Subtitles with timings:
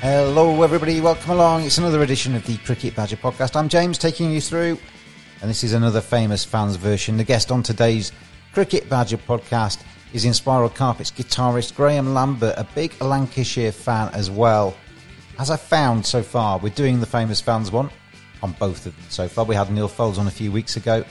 [0.00, 1.00] Hello, everybody.
[1.00, 1.64] Welcome along.
[1.64, 3.56] It's another edition of the Cricket Badger podcast.
[3.56, 4.78] I'm James, taking you through,
[5.40, 7.16] and this is another famous fans version.
[7.16, 8.12] The guest on today's
[8.52, 9.80] Cricket Badger podcast
[10.12, 14.76] is Inspiral Carpets guitarist Graham Lambert, a big Lancashire fan as well.
[15.36, 17.90] As I found so far, we're doing the famous fans one
[18.40, 19.46] on both of them so far.
[19.46, 21.04] We had Neil Foles on a few weeks ago.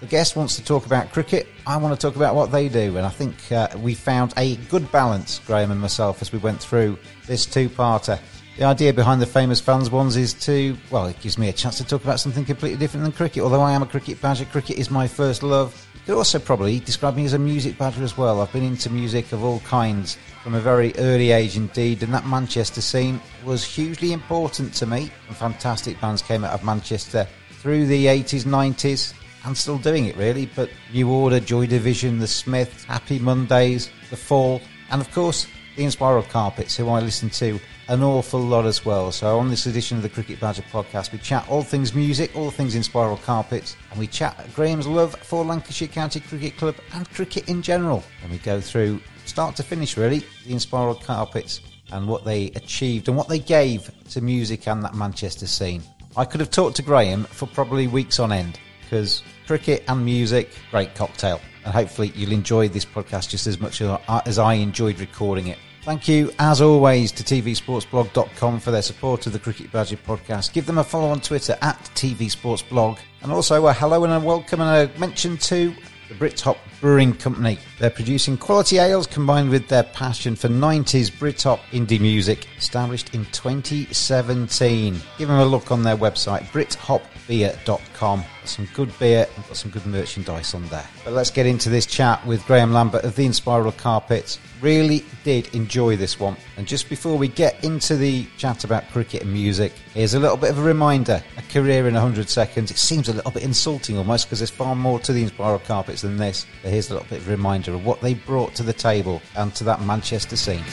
[0.00, 1.46] The guest wants to talk about cricket.
[1.66, 4.56] I want to talk about what they do, and I think uh, we found a
[4.56, 8.20] good balance, Graham and myself, as we went through this two-parter.
[8.56, 11.76] The idea behind the famous fans ones is to, well, it gives me a chance
[11.78, 13.42] to talk about something completely different than cricket.
[13.42, 15.88] Although I am a cricket badger, cricket is my first love.
[16.06, 18.40] Could also probably describe me as a music badger as well.
[18.40, 22.26] I've been into music of all kinds from a very early age indeed, and that
[22.26, 25.10] Manchester scene was hugely important to me.
[25.26, 30.16] And fantastic bands came out of Manchester through the 80s, 90s, and still doing it
[30.16, 30.46] really.
[30.46, 34.60] But New Order, Joy Division, The Smiths, Happy Mondays, The Fall,
[34.92, 37.58] and of course the Inspiral Carpets, who I listen to
[37.88, 39.12] an awful lot as well.
[39.12, 42.50] So on this edition of the Cricket Badger podcast, we chat all things music, all
[42.50, 47.48] things Inspiral Carpets, and we chat Graham's love for Lancashire County Cricket Club and cricket
[47.48, 48.02] in general.
[48.22, 51.60] And we go through start to finish really the Inspiral Carpets
[51.92, 55.82] and what they achieved and what they gave to music and that Manchester scene.
[56.16, 60.50] I could have talked to Graham for probably weeks on end because cricket and music,
[60.70, 61.40] great cocktail.
[61.64, 65.58] And hopefully you'll enjoy this podcast just as much as I enjoyed recording it.
[65.84, 70.54] Thank you, as always, to tvsportsblog.com for their support of the Cricket Badger podcast.
[70.54, 72.98] Give them a follow on Twitter at tvsportsblog.
[73.20, 75.74] And also a hello and a welcome and a mention to
[76.08, 77.58] the Brithop Brewing Company.
[77.78, 83.26] They're producing quality ales combined with their passion for 90s Britpop indie music, established in
[83.26, 84.98] 2017.
[85.18, 88.24] Give them a look on their website, brithopbeer.com.
[88.46, 90.86] Some good beer and got some good merchandise on there.
[91.04, 94.38] But let's get into this chat with Graham Lambert of the Inspiral Carpets.
[94.60, 96.36] Really did enjoy this one.
[96.56, 100.36] And just before we get into the chat about cricket and music, here's a little
[100.36, 101.22] bit of a reminder.
[101.36, 102.70] A career in 100 seconds.
[102.70, 106.02] It seems a little bit insulting almost because there's far more to the Inspiral Carpets
[106.02, 106.46] than this.
[106.62, 109.22] But here's a little bit of a reminder of what they brought to the table
[109.36, 110.64] and to that Manchester scene.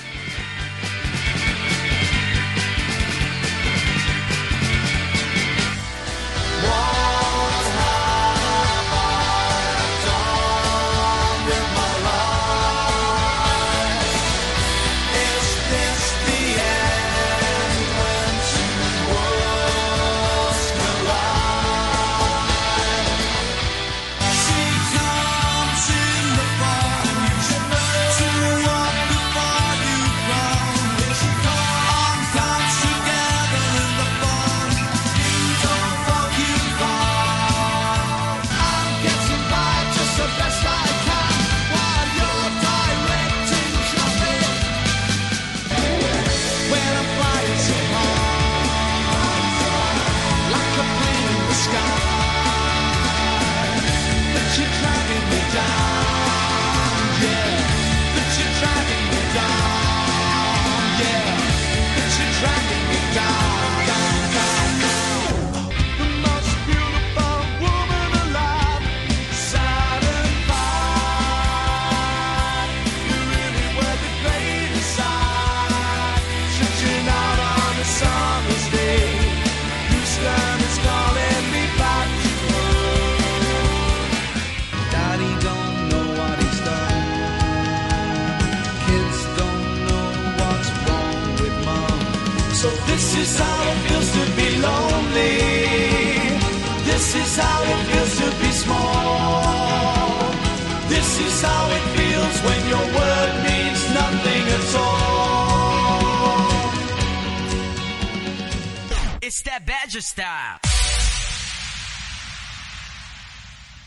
[110.01, 110.77] That style.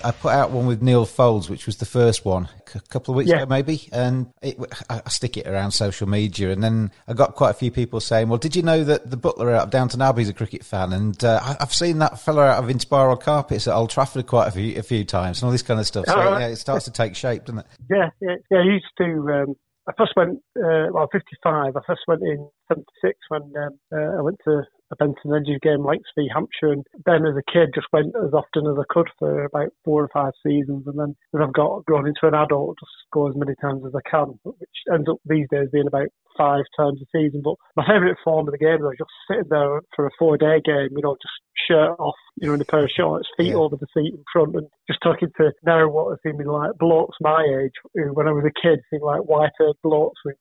[0.06, 3.16] I put out one with Neil Folds, which was the first one a couple of
[3.16, 3.36] weeks Yeah.
[3.38, 4.58] ago, maybe, and it,
[4.90, 8.00] I I stick it around social media, and then I got quite a few people
[8.00, 10.62] saying, "Well, did you know that the butler out of Downton Abbey is a cricket
[10.62, 14.26] fan?" And uh, I- I've seen that fella out of Inspiral Carpets at Old Trafford
[14.26, 16.04] quite a few, a few times, and all this kind of stuff.
[16.06, 16.40] So Oh, right.
[16.40, 17.66] yeah, it starts to take shape, doesn't it?
[17.88, 18.58] Yeah, yeah, yeah.
[18.58, 19.04] I used to.
[19.04, 19.54] Um,
[19.88, 20.38] I first went.
[20.54, 21.76] Uh, well, 55.
[21.76, 24.64] I first went in 76 when um, uh, I went to
[24.94, 28.32] a Benson Edges game, Lancs v Hampshire, and then as a kid, just went as
[28.32, 31.84] often as I could for about four or five seasons, and then as I've got
[31.84, 35.18] grown into an adult, just go as many times as I can, which ends up
[35.26, 36.08] these days being about
[36.38, 37.42] five times a season.
[37.42, 40.90] But my favourite form of the game was just sitting there for a four-day game,
[40.94, 41.34] you know, just
[41.68, 43.62] shirt off, you know, in a pair of shorts, feet Yeah.
[43.62, 47.16] over the seat in front, and just talking to now what have been like blokes
[47.20, 50.36] my age, who when I was a kid, seemed like white-haired blokes with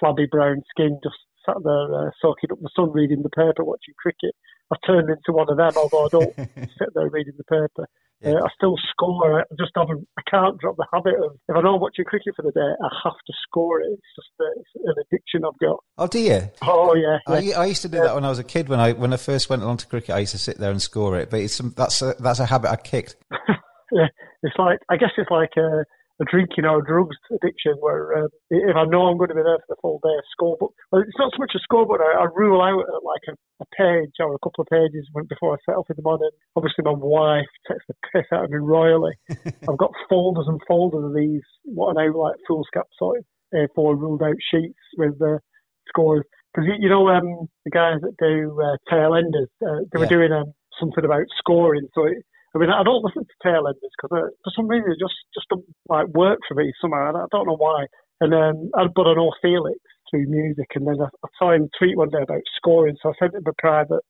[0.00, 3.94] flabby brown skin, just sat there uh, soaking up the sun, reading the paper, watching
[3.98, 4.34] cricket.
[4.72, 6.36] I turned into one of them, although I don't
[6.78, 7.88] sit there reading the paper.
[8.20, 8.34] Yeah.
[8.34, 9.40] Uh, I still score.
[9.40, 10.06] I just haven't.
[10.18, 12.60] I can't drop the habit of if I know I'm watching cricket for the day,
[12.60, 13.88] I have to score it.
[13.92, 15.80] It's just uh, it's an addiction I've got.
[15.98, 16.52] Oh dear.
[16.62, 17.58] Oh yeah, yeah.
[17.58, 18.68] I, I used to do that when I was a kid.
[18.68, 20.80] When I when I first went along to cricket, I used to sit there and
[20.80, 21.28] score it.
[21.30, 23.16] But it's some, that's a, that's a habit I kicked.
[23.92, 24.08] yeah,
[24.42, 25.84] it's like I guess it's like a,
[26.20, 29.42] a drinking or a drugs addiction where um, if I know I'm going to be
[29.42, 30.56] there for the full day, I score.
[30.60, 33.24] But well, it's not so much a score, but I, I rule out uh, like
[33.28, 36.30] a, a page or a couple of pages before I set off in the morning.
[36.56, 39.14] Obviously, my wife takes the piss out of me royally.
[39.68, 43.24] I've got folders and folders of these what are now like foolscap sort of
[43.54, 45.40] A4 ruled out sheets with the
[45.88, 46.22] scores.
[46.54, 50.08] Because you, know um, the guys that do uh, Tailenders, uh, they were Yeah.
[50.28, 51.88] doing um, something about scoring.
[51.94, 52.18] So it,
[52.54, 55.48] I mean, I don't listen to Tailenders because uh, for some reason it just just
[55.50, 57.10] don't like work for me somehow.
[57.10, 57.86] I don't know why.
[58.20, 59.78] And um, but I know Felix
[60.10, 63.12] through music, and then I, I saw him tweet one day about scoring, so I
[63.18, 64.02] sent him a private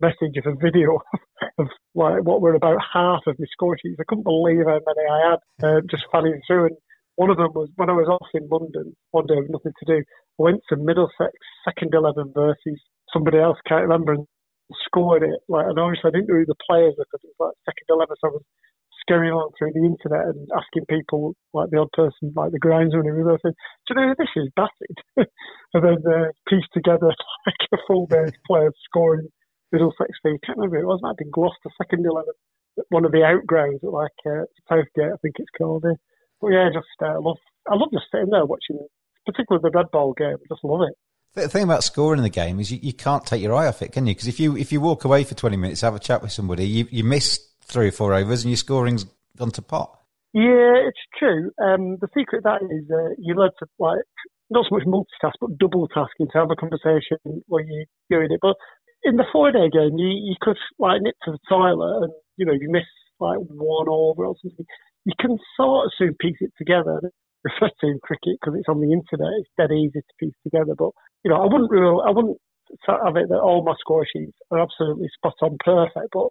[0.00, 0.98] message of a video
[1.58, 4.00] of like what were about half of my score sheets.
[4.00, 6.66] I couldn't believe how many I had uh, just fanning through.
[6.66, 6.76] And
[7.14, 9.86] one of them was when I was off in London one day with nothing to
[9.86, 10.02] do.
[10.02, 11.32] I went to Middlesex
[11.64, 12.80] second eleven versus
[13.12, 14.26] somebody else can't remember and
[14.84, 15.40] scored it.
[15.48, 17.88] Like and obviously I didn't know who the players were because it was like second
[17.88, 18.46] eleven, so I was
[19.02, 23.04] scurrying along through the internet and asking people like the odd person, like the groundsman
[23.04, 24.96] who was saying, "Do you know this is batted?"
[25.74, 27.10] and then uh, pieced together
[27.46, 29.28] like a full day's players scoring
[29.72, 30.38] Middlesex v.
[30.46, 31.00] Can't remember it was.
[31.02, 32.34] Might have been Gloucester second eleven,
[32.88, 35.84] one of the outgrounds at like uh, Southgate, I think it's called.
[35.84, 35.98] Uh,
[36.40, 37.38] but yeah, just uh, love.
[37.68, 38.78] I love just sitting there watching,
[39.26, 40.38] particularly the red ball game.
[40.48, 40.96] Just love it.
[41.34, 43.80] The thing about scoring in the game is you, you can't take your eye off
[43.80, 44.14] it, can you?
[44.14, 46.66] Because if you if you walk away for twenty minutes, have a chat with somebody,
[46.66, 49.06] you you miss three or four overs, and your scoring's
[49.36, 49.98] gone to pot.
[50.34, 51.50] Yeah, it's true.
[51.62, 54.04] Um, the secret that is uh, you learn to like
[54.50, 58.40] not so much multitask, but double tasking to have a conversation while you're doing it.
[58.40, 58.56] But
[59.02, 62.44] in the four day game, you you could like nip to the toilet and you
[62.44, 62.88] know you miss
[63.20, 64.66] like one over or something.
[65.04, 67.00] You can sort of soon piece it together.
[67.42, 70.74] Especially in cricket because it's on the internet, it's dead easy to piece together.
[70.78, 70.94] But
[71.24, 72.38] you know, I wouldn't rule, I wouldn't
[72.86, 76.08] have it that all my score sheets are absolutely spot on perfect.
[76.12, 76.28] But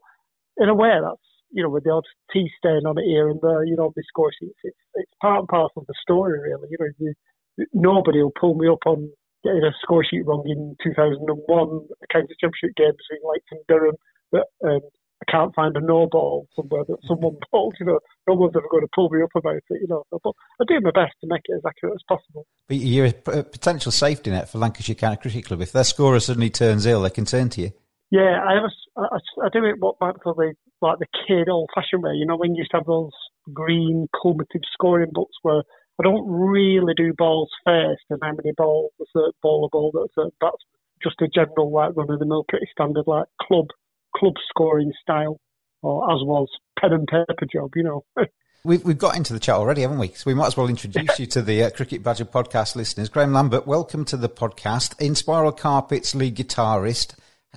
[0.58, 1.22] in a way, that's
[1.52, 4.04] you know, with the odd tea stain on it here and there, you know, the
[4.08, 6.68] score sheets, it's, it's part and parcel of the story, really.
[6.72, 9.12] You know, you, nobody will pull me up on
[9.44, 13.96] getting a score sheet wrong in 2001, a county championship game between Leighton Durham,
[14.32, 14.80] that um,
[15.22, 18.68] I can't find a no ball somewhere that someone bowled, you know, no one's ever
[18.70, 20.04] going to pull me up about it, you know.
[20.12, 20.22] But
[20.60, 22.48] I do my best to make it as accurate as possible.
[22.68, 25.62] But you're a potential safety net for Lancashire County Cricket Club.
[25.62, 27.72] If their scorer suddenly turns ill, they can turn to you.
[28.10, 31.08] Yeah, I have a, I, I do it what might be called the like the
[31.28, 32.14] kid old fashioned way.
[32.16, 33.12] You know, when you used to have those
[33.54, 35.64] green cumulative scoring books where
[36.00, 39.92] I don't really do balls first and how many balls a certain ball a ball
[39.94, 40.82] that a certain batsman.
[41.04, 43.68] Just a general like run of the mill, pretty standard like club
[44.16, 45.40] club scoring style,
[45.82, 46.48] or as was
[46.80, 47.72] pen and paper job.
[47.76, 48.06] You know.
[48.64, 50.10] We've, we've got into the chat already, haven't we?
[50.10, 53.10] So we might as well introduce you to the uh, Cricket Badger podcast listeners.
[53.10, 54.96] Graham Lambert, welcome to the podcast.
[55.00, 57.16] Inspiral Carpets lead guitarist.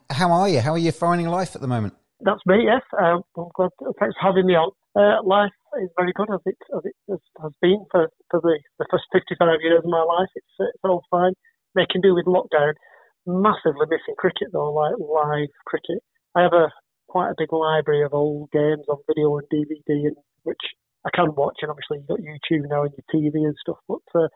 [0.09, 0.61] How are you?
[0.61, 1.93] How are you finding life at the moment?
[2.21, 2.81] That's me, yes.
[2.97, 3.69] Um, I'm glad.
[4.01, 4.73] Thanks for having me on.
[4.97, 8.59] Uh, life is very good as it, as it has, has been for, for the,
[8.79, 10.31] the first 55 years of my life.
[10.35, 11.33] It's, it's all fine.
[11.75, 12.73] Making do with lockdown.
[13.27, 16.01] Massively missing cricket though, like live cricket.
[16.35, 16.69] I have a
[17.09, 20.59] quite a big library of old games on video and DVD, and which
[21.07, 21.59] I can watch.
[21.63, 23.79] And obviously you've got YouTube now and your TV and stuff.
[23.89, 24.29] But uh,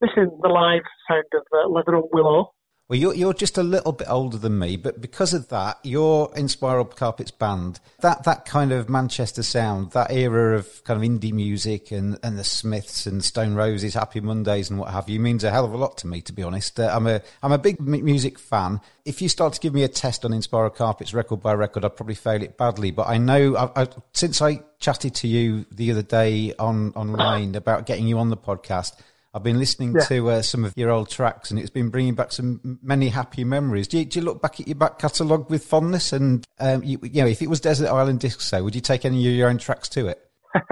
[0.00, 2.52] missing the live sound of uh, Leather and Willow.
[2.88, 6.30] Well, you're, you're just a little bit older than me, but because of that, your
[6.34, 11.32] Inspiral Carpets band, that, that kind of Manchester sound, that era of kind of indie
[11.32, 15.42] music and, and the Smiths and Stone Roses, Happy Mondays and what have you, means
[15.42, 16.78] a hell of a lot to me, to be honest.
[16.78, 18.80] Uh, I'm a I'm a big music fan.
[19.04, 21.96] If you start to give me a test on Inspiral Carpets record by record, I'd
[21.96, 22.92] probably fail it badly.
[22.92, 27.56] But I know I, I, since I chatted to you the other day on online
[27.56, 28.92] about getting you on the podcast.
[29.36, 30.04] I've been listening yeah.
[30.06, 33.44] to uh, some of your old tracks, and it's been bringing back some many happy
[33.44, 33.86] memories.
[33.86, 36.14] Do you, do you look back at your back catalogue with fondness?
[36.14, 39.18] And um, you, you, know, if it was Desert Island Discs, would you take any
[39.28, 40.26] of your own tracks to it?
[40.54, 40.62] uh,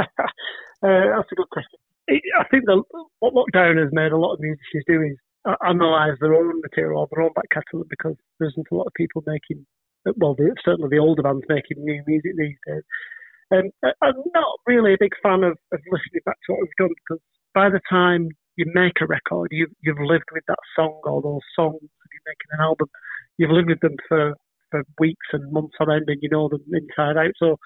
[0.81, 1.79] that's a good question.
[2.09, 2.83] I think the,
[3.19, 5.19] what lockdown has made a lot of musicians do is
[5.61, 8.95] analyse their own material or their own back catalogue because there isn't a lot of
[8.95, 9.67] people making,
[10.17, 12.83] well, the, certainly the older bands making new music these days.
[13.53, 16.95] Um, I'm not really a big fan of, of listening back to what we've done
[17.07, 17.21] because
[17.55, 21.41] by the time you make a record, you, you've lived with that song or those
[21.57, 22.89] songs, if you're making an album,
[23.39, 24.35] you've lived with them for,
[24.71, 27.33] for weeks and months on end and you know them inside out.
[27.39, 27.57] So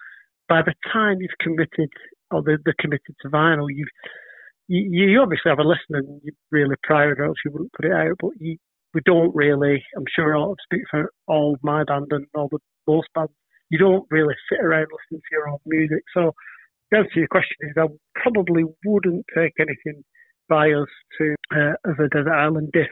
[0.49, 1.91] by the time you've committed
[2.31, 3.89] or they're, committed to vinyl, you've,
[4.69, 7.87] you, you obviously have a listen and you're really proud or else you wouldn't put
[7.87, 8.57] it out, but you,
[8.95, 13.09] we don't really, I'm sure I'll speak for all my band and all the most
[13.15, 13.33] bands,
[13.71, 16.03] you don't really sit around listening to your own music.
[16.15, 16.33] So
[16.91, 17.87] the answer to your question is I
[18.23, 20.03] probably wouldn't take anything
[20.49, 20.89] by us
[21.19, 22.89] to uh, as a desert island disc,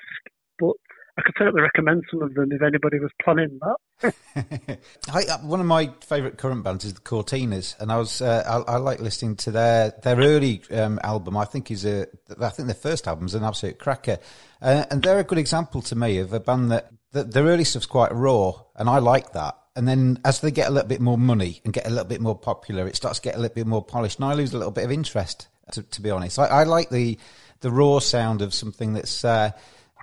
[0.59, 0.73] but
[1.19, 3.77] I could certainly recommend some of them if anybody was planning that.
[5.11, 8.45] I, uh, one of my favourite current bands is the Courteeners, and I was uh,
[8.69, 11.39] I, I, like listening to their their early um, album.
[11.39, 12.07] I think is a
[12.39, 14.19] I think their first album is an absolute cracker,
[14.61, 17.65] uh, and they're a good example to me of a band that, that their early
[17.65, 19.57] stuff's quite raw, and I like that.
[19.75, 22.21] And then as they get a little bit more money and get a little bit
[22.21, 24.59] more popular, it starts to get a little bit more polished, and I lose a
[24.59, 25.49] little bit of interest.
[25.73, 27.19] To, to be honest, I, I like the
[27.61, 29.25] the raw sound of something that's.
[29.25, 29.53] Uh,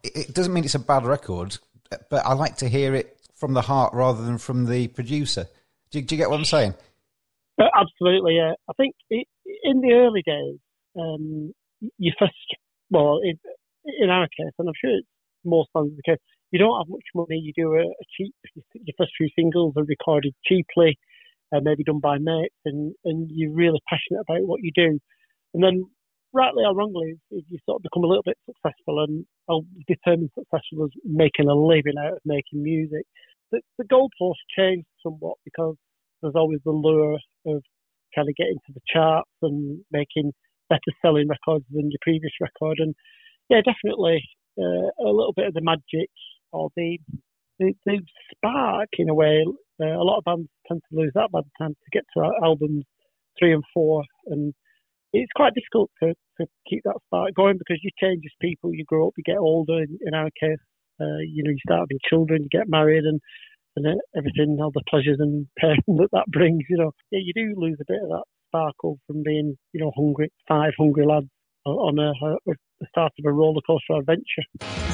[0.04, 1.58] it, doesn't mean it's a bad record,
[2.10, 5.48] but I like to hear it from the heart rather than from the producer.
[5.92, 6.74] Do, do you get what I'm saying?
[7.60, 8.54] Uh, absolutely, yeah.
[8.70, 9.28] I think it,
[9.64, 10.60] in the early days,
[11.00, 11.54] um,
[11.98, 12.34] you first,
[12.90, 13.40] well, in,
[14.00, 15.08] in our case, and I'm sure it's
[15.46, 16.20] most bands the case,
[16.52, 17.40] you don't have much money.
[17.40, 18.34] You do a, a cheap,
[18.74, 20.98] your first few singles are recorded cheaply,
[21.54, 25.00] uh, maybe done by mates, and, and you're really passionate about what you do.
[25.54, 25.86] And then
[26.34, 30.30] rightly or wrongly, if you sort of become a little bit successful, and I'll determine
[30.38, 33.06] successful as making a living out of making music,
[33.52, 35.76] the, the goalposts change somewhat because
[36.22, 37.14] there's always the lure
[37.46, 37.62] of
[38.16, 40.32] kind of getting to the charts and making
[40.70, 42.78] better selling records than your previous record.
[42.80, 42.96] And
[43.50, 44.24] yeah, definitely
[44.60, 46.10] uh, a little bit of the magic
[46.52, 46.98] or the
[47.60, 48.00] the, the
[48.32, 49.46] spark in a way.
[49.82, 52.32] Uh, a lot of bands tend to lose that by the time to get to
[52.44, 52.84] albums
[53.38, 54.54] three and four, and
[55.14, 58.84] it's quite difficult to, to keep that spark going because you change as people, you
[58.86, 59.78] grow up, you get older.
[59.84, 60.60] In, in our case,
[61.00, 63.20] uh, you know, you start having children, you get married, and
[63.76, 66.64] and everything, all the pleasures and pain that that brings.
[66.70, 69.92] You know, yeah, you do lose a bit of that sparkle from being, you know,
[69.96, 71.28] hungry, five hungry lads
[71.66, 74.93] on a, a, the start of a roller coaster adventure.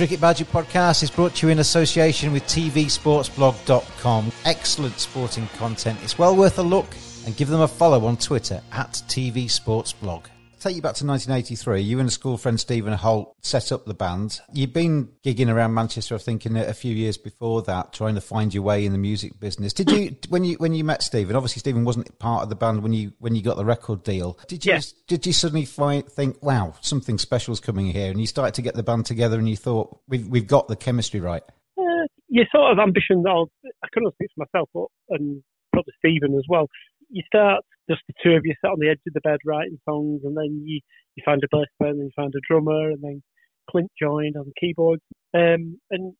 [0.00, 4.32] Cricket Badger podcast is brought to you in association with TVSportsblog.com.
[4.46, 5.98] Excellent sporting content.
[6.02, 6.86] It's well worth a look
[7.26, 10.22] and give them a follow on Twitter at TVSportsblog
[10.60, 11.80] take you back to 1983.
[11.80, 14.40] You and a school friend, Stephen Holt, set up the band.
[14.52, 18.20] You've been gigging around Manchester, I think, in a, few years before that, trying to
[18.20, 19.72] find your way in the music business.
[19.72, 21.36] Did you, when you when you met Stephen?
[21.36, 24.38] Obviously, Stephen wasn't part of the band when you when you got the record deal.
[24.46, 28.26] Did you did you suddenly find, think, wow, something special is coming here, and you
[28.26, 31.42] started to get the band together, and you thought, we've we've got the chemistry right?
[31.78, 33.24] Uh, your sort of ambition.
[33.26, 36.66] I couldn't speak for myself, but and probably Stephen as well
[37.10, 39.78] you start just the two of you sat on the edge of the bed writing
[39.88, 40.80] songs, and then you
[41.16, 43.22] you find a bass player, and then you find a drummer, and then
[43.70, 45.02] Clint joined on keyboards.
[45.34, 46.14] Um, and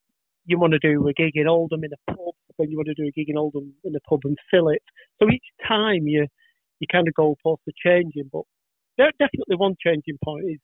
[0.46, 2.94] you want to do a gig in Oldham in a pub, then you want to
[2.94, 4.82] do a gig in Oldham in a pub and fill it.
[5.20, 6.26] So each time you
[6.80, 8.42] you kind of goalposts are changing, but
[8.96, 10.58] definitely one changing point is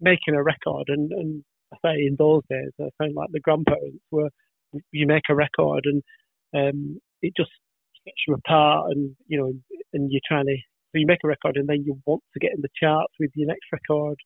[0.00, 0.88] making a record.
[0.88, 4.30] And, and I say in those days, I sound like the grandparents were
[4.92, 6.02] you make a record and
[6.54, 7.50] um, it just
[8.04, 9.52] sets you apart, and you know,
[9.92, 10.56] and you're trying to
[10.92, 13.30] so you make a record and then you want to get in the charts with
[13.34, 14.16] your next record.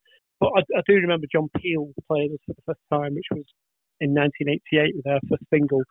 [0.40, 3.45] But I, I do remember John Peel playing us for the first time, which was
[4.00, 5.83] in 1988 with our first single,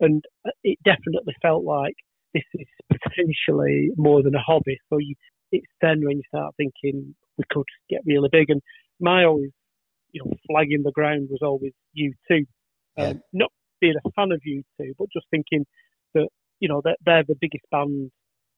[0.00, 0.24] and
[0.62, 1.94] it definitely felt like
[2.34, 4.78] this is potentially more than a hobby.
[4.88, 5.14] So you,
[5.52, 8.50] it's then when you start thinking we could get really big.
[8.50, 8.62] And
[9.00, 9.50] my always,
[10.12, 12.46] you know, flag in the ground was always U2.
[12.96, 13.50] Um, not
[13.80, 15.66] being a fan of U2, but just thinking
[16.14, 16.28] that
[16.64, 18.10] you know, they're, they're the biggest band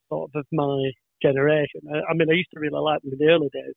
[0.08, 1.80] sort of of my generation.
[1.90, 3.74] I, I, mean, I used to really like them in the early days,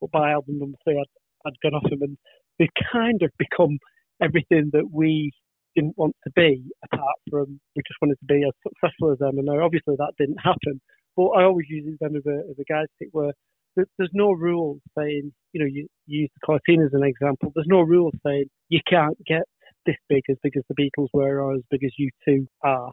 [0.00, 1.12] but by album number three, I'd,
[1.46, 2.16] I'd gone off them and
[2.58, 3.76] they kind of become
[4.22, 5.30] everything that we
[5.74, 9.36] didn't want to be, apart from we just wanted to be as successful as them.
[9.36, 10.80] And now, obviously, that didn't happen.
[11.14, 13.32] But I always use them as a, as a guide stick where
[13.76, 17.52] there's no rules saying, you know, you, you use the Courteeners as an example.
[17.54, 19.42] There's no rules saying you can't get
[19.84, 22.90] this big, as big as the Beatles were, or as big as you two are.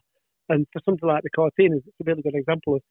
[0.50, 2.81] And for something like the Courteeners, it's a really good example of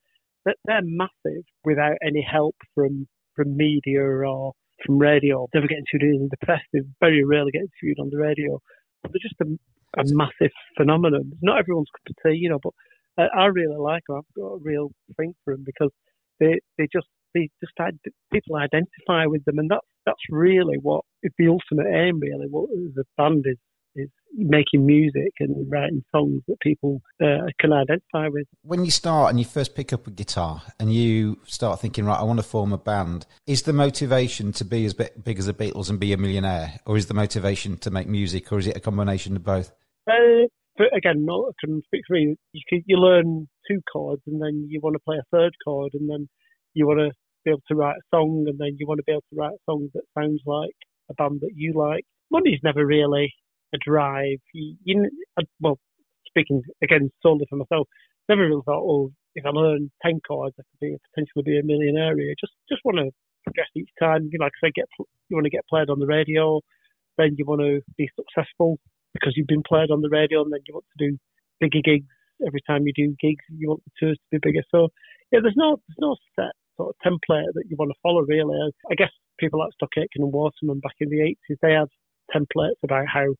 [0.45, 4.53] that they're massive without any help from from media or
[4.85, 5.47] from radio.
[5.53, 6.61] Never get interviewed in the press.
[6.73, 8.59] They very rarely get interviewed on the radio.
[9.01, 11.33] But they're just a, a massive phenomenon.
[11.41, 12.73] Not everyone's cup of tea, you know, but
[13.17, 14.17] I, I really like them.
[14.17, 15.91] I've got a real thing for them because
[16.39, 17.73] they they just they just
[18.31, 22.19] people identify with them, and that's that's really what is the ultimate aim.
[22.19, 23.57] Really, what the band is
[23.95, 28.47] is making music and writing songs that people uh, can identify with.
[28.63, 32.19] When you start and you first pick up a guitar and you start thinking, right,
[32.19, 35.53] I want to form a band, is the motivation to be as big as the
[35.53, 38.77] Beatles and be a millionaire, or is the motivation to make music, or is it
[38.77, 39.71] a combination of both?
[40.09, 40.47] Uh,
[40.95, 42.35] again, not I can speak for me.
[42.51, 45.91] You, can, you learn two chords and then you want to play a third chord
[45.93, 46.27] and then
[46.73, 47.11] you want to
[47.45, 49.53] be able to write a song, and then you want to be able to write
[49.53, 50.75] a song that sounds like
[51.09, 52.05] a band that you like.
[52.31, 53.33] Money's never really
[53.73, 54.39] a drive.
[54.53, 55.79] You, you uh, well,
[56.27, 57.87] speaking again solely for myself,
[58.29, 61.63] never really thought, oh, if I learn ten chords, I could be potentially be a
[61.63, 62.17] millionaire.
[62.17, 62.35] Here.
[62.39, 63.11] Just just want to
[63.43, 64.29] progress each time.
[64.31, 66.61] You know, like I say, get you want to get played on the radio,
[67.17, 68.79] then you want to be successful
[69.13, 71.17] because you've been played on the radio, and then you want to do
[71.59, 72.07] bigger gigs
[72.45, 73.43] every time you do gigs.
[73.49, 74.63] You want the tours to be bigger.
[74.71, 74.89] So
[75.31, 78.57] yeah, there's no there's no set sort of template that you want to follow, really.
[78.91, 81.89] I guess people like Stock Aitken and Waterman back in the 80s, they had
[82.33, 83.35] templates about how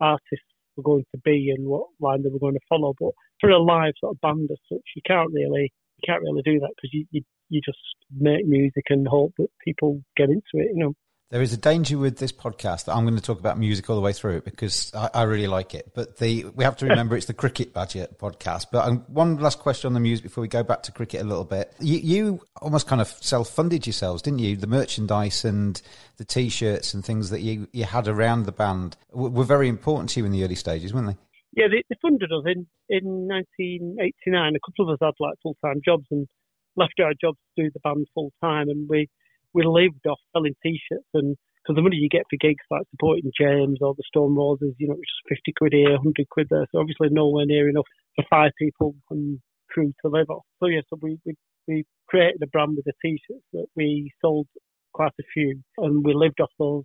[0.00, 2.94] artists were going to be and what line they were going to follow.
[2.98, 6.42] But for a live sort of band as such, you can't really you can't really
[6.42, 7.78] do that because you, you you just
[8.16, 10.70] make music and hope that people get into it.
[10.74, 10.94] You know.
[11.30, 13.96] There is a danger with this podcast that I'm going to talk about music all
[13.96, 15.92] the way through because I, I really like it.
[15.94, 18.68] But the we have to remember it's the Cricket Badger podcast.
[18.72, 21.24] But um, one last question on the music before we go back to cricket a
[21.24, 21.74] little bit.
[21.80, 24.56] You, you almost kind of self-funded yourselves, didn't you?
[24.56, 25.80] The merchandise and
[26.16, 30.20] the T-shirts and things that you, you had around the band were, very important to
[30.20, 31.16] you in the early stages, weren't they?
[31.52, 34.54] Yeah, they, they funded us in in 1989.
[34.56, 36.26] A couple of us had like full-time jobs and
[36.74, 39.10] left our jobs to do the band full time, and we
[39.54, 41.36] we lived off selling t-shirts and
[41.68, 44.88] because the money you get for gigs like supporting James or the Stone Roses, you
[44.88, 46.66] know, it's 50 quid here, 100 quid there.
[46.72, 47.84] So obviously nowhere near enough
[48.16, 49.38] for five people and
[49.70, 50.44] crew to live off.
[50.60, 51.34] So yeah, so we, we,
[51.66, 54.46] we created a brand with the t-shirts that we sold
[54.94, 56.84] quite a few and we lived off those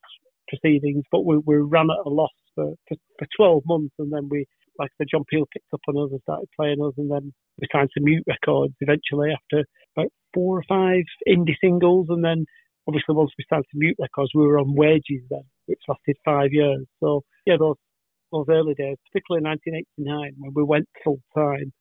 [0.49, 4.27] proceedings, but we, we ran at a loss for, for, for 12 months and then
[4.29, 4.45] we,
[4.77, 7.67] like the John Peel picked up on us and started playing us and then we
[7.71, 12.45] signed to Mute Records eventually after about four or five indie singles, and then
[12.87, 16.49] obviously once we started to Mute Records, we were on wages then, which lasted five
[16.51, 16.85] years.
[17.01, 17.75] So yeah, those
[18.31, 19.49] those early days, particularly in
[20.05, 21.71] 1989 when we went full time,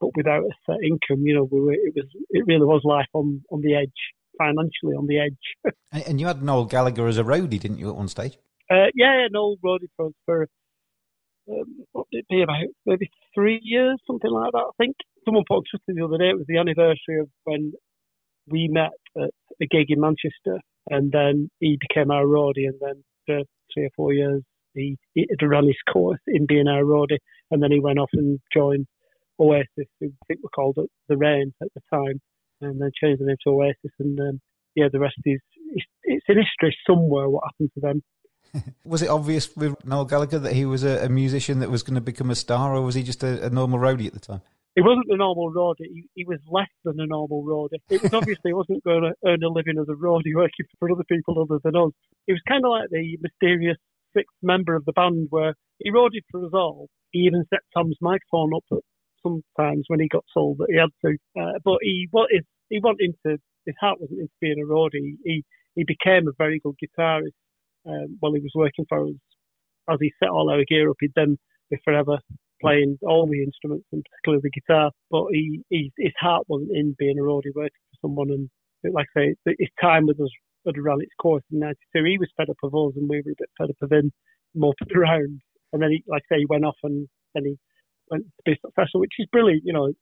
[0.00, 3.06] but without a set income, you know, we were, it was it really was life
[3.14, 4.00] on on the edge,
[4.38, 5.74] financially on the edge.
[6.06, 8.36] and you had Noel Gallagher as a roadie, didn't you, at one stage?
[8.70, 10.48] Uh, yeah, Noel roadie for for
[11.48, 14.58] um, what did it be about maybe three years, something like that.
[14.58, 16.30] I think someone put on Twitter the other day.
[16.30, 17.72] It was the anniversary of when
[18.48, 23.04] we met at a gig in Manchester, and then he became our roadie, and then
[23.26, 24.42] for three or four years
[24.74, 27.18] he, he ran his course in being our roadie,
[27.50, 28.86] and then he went off and joined
[29.38, 30.78] Oasis, who I think were called
[31.08, 32.20] the Rain at the time,
[32.60, 34.40] and then changed the name to Oasis, and um,
[34.74, 35.40] yeah, the rest is
[36.04, 38.02] it's in history somewhere what happened to them.
[38.84, 41.94] was it obvious with Noel Gallagher that he was a, a, musician that was going
[41.94, 44.42] to become a star, or was he just a, a normal roadie at the time?
[44.74, 45.92] He wasn't a normal roadie.
[45.92, 47.80] He, he was less than a normal roadie.
[47.90, 50.90] It was obviously he wasn't going to earn a living as a roadie working for
[50.90, 51.92] other people other than us.
[52.26, 53.76] He was kind of like the mysterious
[54.16, 56.88] sixth member of the band where he roadied for us all.
[57.10, 58.64] He even set Tom's microphone up
[59.22, 61.18] sometimes when he got told that he had to.
[61.38, 63.36] Uh, but he is he wanted to.
[63.66, 65.16] His heart wasn't into being a roadie.
[65.24, 67.36] He he became a very good guitarist
[67.86, 69.14] um, while he was working for us.
[69.90, 71.38] As he set all our gear up, he'd then
[71.70, 72.18] be forever
[72.62, 74.90] playing all the instruments and particularly the guitar.
[75.10, 78.30] But he, he his heart wasn't in being a roadie working for someone.
[78.30, 78.48] And
[78.94, 80.30] like I say, his time with us
[80.64, 82.04] had run its course in '92.
[82.04, 84.12] He was fed up of us, and we were a bit fed up of him,
[84.54, 85.40] moping around.
[85.72, 87.56] And then, he, like I say, he went off and then he
[88.10, 89.62] went to be successful, which is brilliant.
[89.64, 89.92] You know,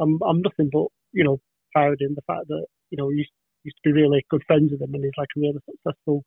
[0.00, 1.38] I'm I'm nothing but you know
[1.72, 3.30] proud in the fact that you know he used,
[3.64, 6.22] used to be really good friends with him, and he's like a really successful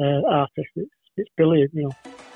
[0.00, 0.72] uh, artist.
[0.76, 1.70] It's it's brilliant.
[1.74, 2.27] You know.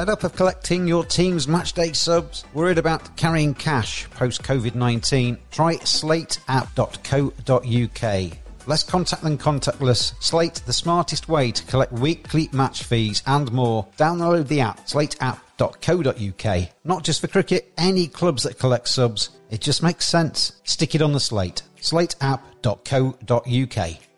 [0.00, 2.46] Fed up of collecting your team's matchday subs?
[2.54, 5.36] Worried about carrying cash post COVID 19?
[5.50, 8.38] Try slateapp.co.uk.
[8.66, 10.14] Less contact than contactless.
[10.22, 13.86] Slate, the smartest way to collect weekly match fees and more.
[13.98, 16.68] Download the app, slateapp.co.uk.
[16.82, 19.28] Not just for cricket, any clubs that collect subs.
[19.50, 20.52] It just makes sense.
[20.64, 21.60] Stick it on the slate.
[21.82, 24.09] slateapp.co.uk.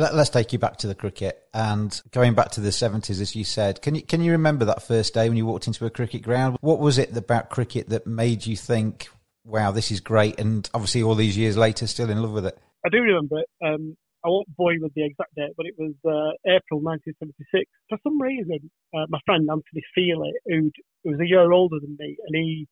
[0.00, 3.36] Let, us take you back to the cricket and going back to the 70s, as
[3.36, 3.82] you said.
[3.82, 6.56] Can you, can you remember that first day when you walked into a cricket ground?
[6.62, 9.08] What was it about cricket that made you think,
[9.44, 10.40] wow, this is great?
[10.40, 12.58] And obviously, all these years later, still in love with it?
[12.82, 13.48] I do remember it.
[13.62, 17.70] Um, I won't bore you with the exact date, but it was uh, April 1976.
[17.90, 20.70] For some reason, uh, my friend Anthony Feely, who
[21.04, 22.66] was a year older than me, and he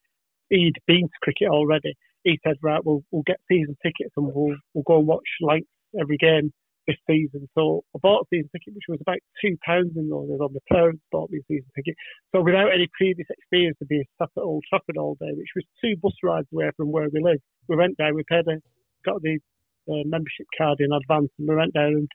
[0.49, 1.95] he'd been to cricket already.
[2.25, 5.65] He said, "Right, we'll we'll get season tickets and we'll we'll go and watch like
[6.01, 6.55] every game
[6.89, 10.41] this season." So I bought a season ticket, which was about two pounds in days.
[10.41, 11.95] On the parents bought me a season ticket.
[12.35, 15.65] So without any previous experience of being stuck at Old Trafford all day, which was
[15.85, 18.17] two bus rides away from where we live, we went down.
[18.17, 18.59] We paid a
[19.05, 19.39] got the
[19.87, 22.09] uh, membership card in advance, and we went down and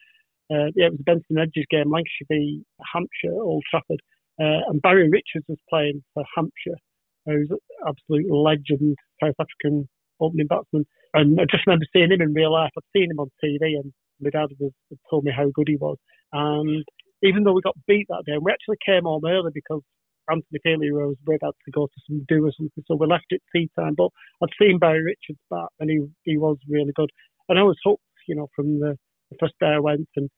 [0.52, 4.02] uh, yeah, it was Benson Edges game, Lancashire v Hampshire, Old Trafford,
[4.40, 6.78] uh, and Barry Richards was playing for Hampshire,
[7.26, 7.58] who's an
[7.88, 9.88] absolute legend, South African
[10.20, 10.86] opening batsman.
[11.14, 12.72] And I just remember seeing him in real life.
[12.78, 15.78] I'd seen him on TV, and my dad was, had told me how good he
[15.78, 15.98] was.
[16.32, 16.84] And
[17.22, 19.82] even though we got beat that day, we actually came home early because
[20.30, 23.26] Anthony Feely was way out to go to some do or something, so we left
[23.34, 23.94] at tea time.
[23.96, 24.10] But
[24.42, 27.10] I'd seen Barry Richards bat, and he he was really good
[27.50, 28.98] and I was hooked, you know, from the,
[29.32, 30.08] the first day I went.
[30.16, 30.30] And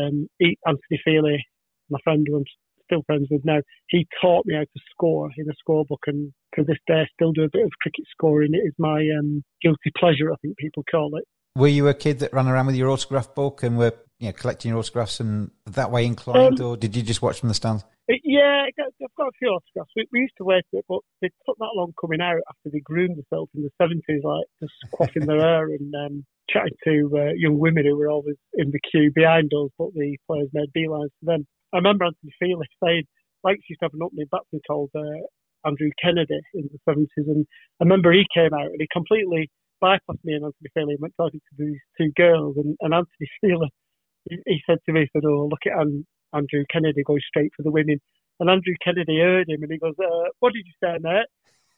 [0.00, 0.28] um,
[0.66, 1.44] Anthony Feely,
[1.90, 2.44] my friend who I'm
[2.84, 6.06] still friends with now, he taught me how to score in a scorebook.
[6.06, 8.54] And to this day, I still do a bit of cricket scoring.
[8.54, 11.24] It is my um, guilty pleasure, I think people call it.
[11.56, 14.32] Were you a kid that ran around with your autograph book and were you know,
[14.32, 17.54] collecting your autographs and that way inclined, um, or did you just watch from the
[17.54, 17.84] stands?
[18.08, 19.90] Yeah, I've got a few autographs.
[19.94, 22.70] We, we used to wait for it, but they took that long coming out after
[22.72, 27.10] they groomed themselves in the 70s, like just quaffing their hair and um, chatting to
[27.14, 30.72] uh, young women who were always in the queue behind us, but the players made
[30.76, 31.46] beelines to them.
[31.72, 33.04] I remember Anthony Feely saying,
[33.44, 35.22] like, used to have an opening batsman called uh,
[35.64, 37.46] Andrew Kennedy in the 70s, and
[37.80, 39.50] I remember he came out and he completely
[39.82, 43.70] bypassed me and Anthony and went talking to these two girls, and, and Anthony Feely,
[44.28, 45.78] he, he, said to me, he said, oh, look at
[46.32, 48.00] Andrew Kennedy going straight for the women.
[48.40, 51.26] And Andrew Kennedy heard him and he goes, uh, what did you say, mate?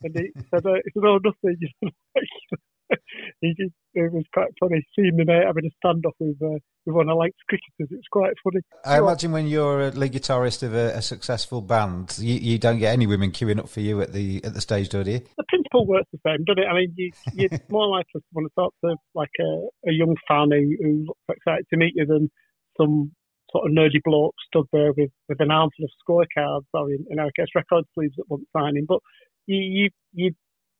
[0.03, 1.59] And he said, uh, he said, oh, nothing.
[3.41, 6.95] he just, it was quite funny seeing me mate having a standoff with uh, with
[6.95, 7.97] one of Lancs cricketers.
[7.99, 8.61] It's quite funny.
[8.85, 12.79] I imagine when you're a lead guitarist of a, a successful band, you, you, don't
[12.79, 15.21] get any women queuing up for you at the at the stage, do you?
[15.37, 16.67] The principle works the same, doesn't it?
[16.67, 20.15] I mean, you, you're more likely to want to talk to like a, a young
[20.29, 22.31] fan who, who looks excited to meet you than
[22.79, 23.13] some
[23.51, 27.19] sort of nerdy bloke stood there with, with an armful of scorecards or in, in
[27.19, 28.85] our case record sleeves that want signing.
[28.87, 29.01] But
[29.47, 30.35] you, you, you,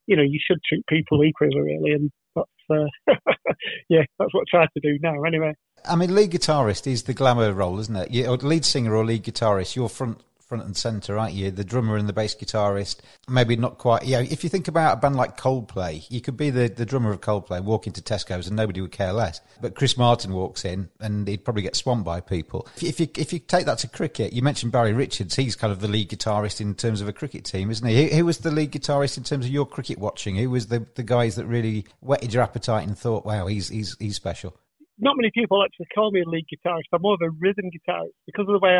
[0.07, 3.13] you know, you should treat people equally, really, and that's uh,
[3.89, 5.23] yeah, that's what I try to do now.
[5.23, 5.53] Anyway,
[5.85, 8.11] I mean, lead guitarist is the glamour role, isn't it?
[8.11, 11.51] You, lead singer or lead guitarist, you're front front and center, aren't you?
[11.51, 12.97] The drummer and the bass guitarist.
[13.27, 14.05] Maybe not quite.
[14.05, 17.11] Yeah, if you think about a band like Coldplay, you could be the, the drummer
[17.11, 19.41] of Coldplay, walk into Tesco's, and nobody would care less.
[19.61, 22.67] But Chris Martin walks in, and he'd probably get swamped by people.
[22.77, 25.35] If you, if you if you take that to cricket, you mentioned Barry Richards.
[25.35, 28.09] He's kind of the lead guitarist in terms of a cricket team, isn't he?
[28.09, 30.35] Who, who was the lead guitarist in terms of your cricket watching?
[30.35, 33.95] Who was the the guys that really whetted your appetite and thought, wow, he's he's
[33.99, 34.57] he's special?
[34.99, 36.89] not many people actually call me a lead guitarist.
[36.93, 38.73] I'm more of a rhythm guitarist because of the way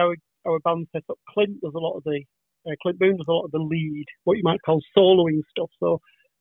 [0.47, 1.17] our band set up.
[1.33, 2.23] Clint does a lot of the
[2.67, 5.69] uh, Clint Boon does a lot of the lead, what you might call soloing stuff.
[5.79, 5.99] So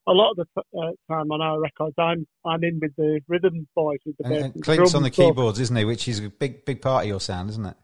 [0.09, 3.67] a lot of the uh, time on our records, I'm I'm in with the rhythm
[3.75, 4.45] boys with the and, bass.
[4.55, 5.85] And Clint's on the keyboards, isn't he?
[5.85, 7.77] Which is a big big part of your sound, isn't it?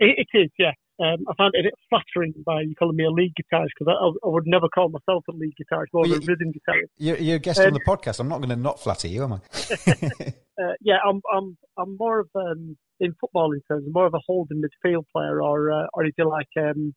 [0.00, 0.72] It, it is, yeah.
[1.00, 4.30] Um, I find it flattering by you calling me a lead guitarist because I, I,
[4.30, 6.88] would never call myself a lead guitarist, more well, a rhythm guitarist.
[6.96, 8.18] You're, you're a guest um, on the podcast.
[8.18, 9.38] I'm not going to not flatter you, am I?
[10.60, 14.14] uh, yeah, I'm, I'm, I'm more of um, in football in terms of more of
[14.14, 16.94] a holding midfield player, or uh, or if you like, um,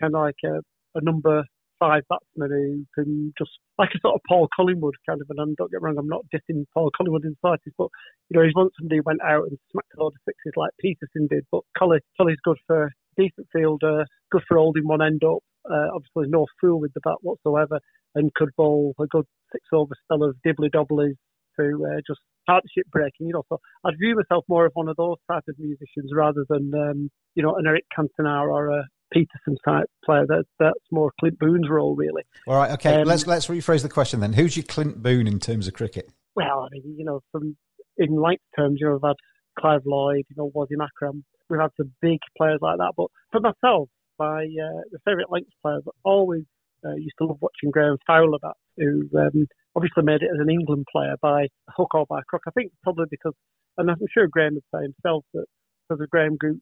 [0.00, 0.60] kind of like a,
[0.94, 1.44] a number
[1.78, 5.26] five batsman who can just like a sort of Paul Collingwood kind of.
[5.30, 7.88] And don't get wrong, I'm not dissing Paul Collingwood in slightest, but
[8.30, 11.28] you know, he's once somebody went out and smacked a load of sixes like Pietersen
[11.28, 11.44] did.
[11.50, 15.38] But Collie, Collie's good for decent fielder, good for holding one end up.
[15.68, 17.78] Uh, obviously, no fool with the bat whatsoever,
[18.14, 21.16] and could bowl a good six over spell of dibbly dobblies
[21.58, 23.28] to uh, just partnership breaking.
[23.28, 26.44] You know, so I'd view myself more of one of those type of musicians rather
[26.48, 28.84] than um, you know an Eric Cantona or a
[29.14, 30.26] Pietersen type player.
[30.26, 32.22] That that's more Clint Boon's role, really.
[32.46, 33.02] All right, okay.
[33.02, 34.32] Um, let's let's rephrase the question then.
[34.32, 36.10] Who's your Clint Boon in terms of cricket?
[36.34, 37.56] Well, I mean, you know, from
[37.98, 39.16] in light terms, you know, I've had
[39.58, 42.92] Clive Lloyd, you know, Wasim Akram, we've had some big players like that.
[42.96, 43.88] But for myself,
[44.18, 46.44] my uh, the favourite Lancs players always
[46.84, 48.38] uh, used to love watching Graham Fowler,
[48.76, 52.42] who um, obviously made it as an England player by hook or by crook.
[52.46, 53.34] I think probably because
[53.78, 55.46] and I'm sure Graham would say himself that
[55.88, 56.60] because of Graham Gooch,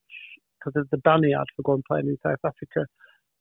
[0.58, 2.86] because of the ban he had for going playing in South Africa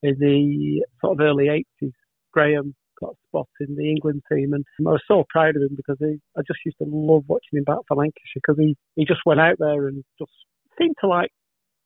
[0.02, 1.46] in the sort of early
[1.82, 1.92] 80s,
[2.32, 5.76] Graham got a spot in the England team, and I was so proud of him
[5.76, 9.06] because he, I just used to love watching him back for Lancashire because he, he
[9.06, 10.32] just went out there and just
[10.80, 11.32] seemed to like,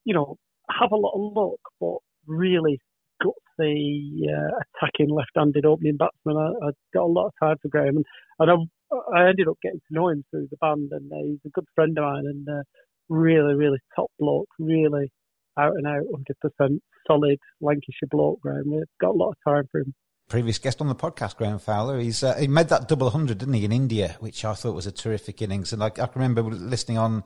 [0.06, 0.36] you know,
[0.70, 2.80] have a lot of luck, but really
[3.22, 6.38] gutsy uh, attacking left-handed opening batsman.
[6.38, 8.06] I, I got a lot of time for Graham, and,
[8.40, 11.40] and I, I ended up getting to know him through the band, and uh, he's
[11.46, 12.64] a good friend of mine, and uh,
[13.10, 15.12] really, really top bloke, really
[15.58, 18.42] out and out, hundred percent solid Lancashire bloke.
[18.42, 19.94] Graham, We've got a lot of time for him
[20.30, 22.00] previous guest on the podcast, Graham Fowler.
[22.00, 24.88] He's uh, he made that double hundred, didn't he, in India, which I thought was
[24.88, 25.74] a terrific innings.
[25.74, 27.24] And I, I remember listening on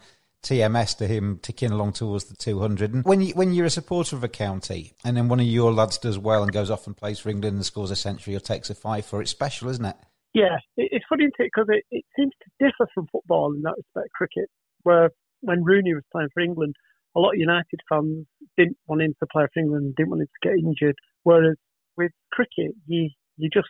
[0.48, 2.94] TMS to him ticking along towards the 200.
[2.94, 5.74] And when you, when you're a supporter of a county, and then one of your
[5.74, 8.40] lads does well and goes off and plays for England and scores a century or
[8.40, 9.98] takes a five for it's special, isn't it?
[10.34, 14.14] Yeah, it's funny because it, it seems to differ from football in that respect.
[14.14, 14.50] Cricket,
[14.84, 15.10] where
[15.42, 16.76] when Rooney was playing for England,
[17.16, 18.26] a lot of United fans
[18.58, 20.96] didn't want him to play for England, didn't want him to get injured.
[21.24, 21.58] Whereas
[21.98, 23.68] with cricket, you you just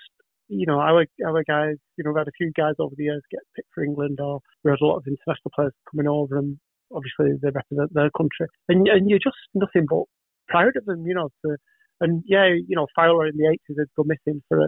[0.47, 3.23] you know our our guys, you know, we've had a few guys over the years
[3.31, 6.59] get picked for England, or we had a lot of international players coming over, and
[6.91, 10.03] obviously they represent their country, and and you're just nothing but
[10.47, 11.29] proud of them, you know.
[11.45, 11.57] To,
[12.01, 14.67] and yeah, you know, Fowler in the 80s had gone missing for uh,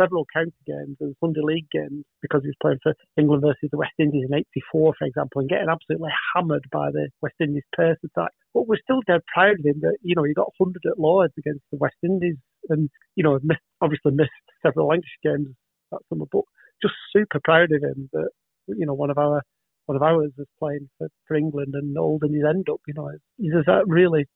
[0.00, 3.78] several county games and Sunday league games because he was playing for England versus the
[3.78, 7.98] West Indies in '84, for example, and getting absolutely hammered by the West Indies pace
[8.04, 8.32] attack.
[8.54, 11.34] But we're still dead proud of him that you know he got 100 at Lords
[11.38, 12.36] against the West Indies,
[12.68, 14.30] and you know missed, obviously missed
[14.62, 15.48] several Lancashire games
[15.92, 16.26] that summer.
[16.30, 16.44] But
[16.82, 18.30] just super proud of him that
[18.68, 19.42] you know one of our
[19.88, 22.80] one of ours was playing for, for England and holding his end up.
[22.86, 24.26] You know, he's that really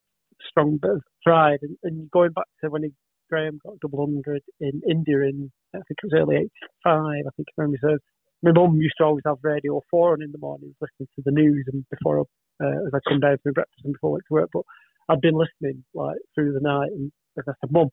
[0.48, 1.58] strong bit of pride.
[1.60, 2.92] And, and going back to when he
[3.28, 6.46] Graham got double hundred in India in I think it was early '85.
[6.86, 8.02] I think if memory serves.
[8.42, 11.30] My mum used to always have Radio Four on in the mornings, listening to the
[11.30, 14.34] news and before uh, as I come down for breakfast and before I went to
[14.34, 14.50] work.
[14.52, 14.64] But
[15.08, 17.88] I'd been listening like through the night, and as I said, Mum,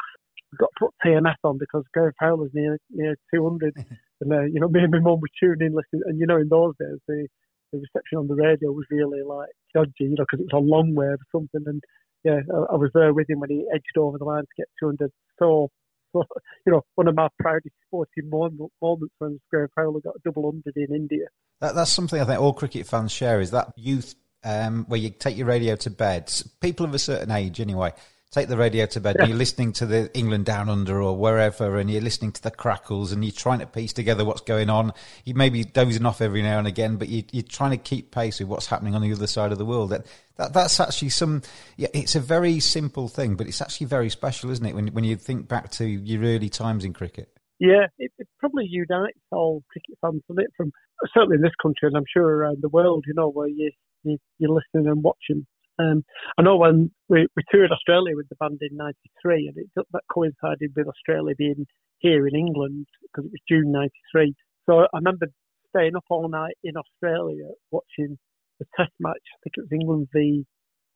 [0.52, 3.76] I've got to put TMS on because Graham Fowler's near near 200,
[4.22, 6.38] and uh, you know me and my mum were tuning in listening, and you know
[6.38, 7.28] in those days the
[7.72, 10.70] the reception on the radio was really like dodgy, you know, because it was on
[10.70, 11.84] long wave or something, and
[12.24, 14.68] yeah, I, I, was there with him when he edged over the line to get
[14.80, 15.12] 200.
[15.38, 15.70] So,
[16.14, 16.24] so
[16.66, 20.74] you know, one of my proudest sporting moments when Graham Fowler got a double hundred
[20.76, 21.28] in India.
[21.62, 25.10] That, that's something I think all cricket fans share is that youth um, where you
[25.10, 26.32] take your radio to bed.
[26.62, 27.94] People of a certain age, anyway
[28.32, 29.24] take the radio to bed yeah.
[29.24, 32.52] and you're listening to the England Down Under or wherever and you're listening to the
[32.52, 34.94] crackles and you're trying to piece together what's going on.
[35.26, 38.12] You may be dozing off every now and again, but you, are trying to keep
[38.12, 39.90] pace with what's happening on the other side of the world.
[39.90, 40.06] That,
[40.38, 41.42] that That's actually some,
[41.76, 45.04] yeah, it's a very simple thing, but it's actually very special, isn't it, when, when
[45.04, 47.30] you think back to your early times in cricket?
[47.60, 50.72] Yeah, it, it probably unites all cricket fans a bit from
[51.16, 53.72] certainly in this country and I'm sure around the world, you know, where you,
[54.04, 55.48] you you're listening and watching
[55.80, 56.04] um,
[56.38, 60.02] I know when we, we toured Australia with the band in '93, and it that
[60.12, 61.66] coincided with Australia being
[62.00, 64.36] here in England because it was June '93.
[64.70, 65.28] So I remember
[65.70, 68.18] staying up all night in Australia watching
[68.60, 69.16] the Test match.
[69.16, 70.46] I think it was England v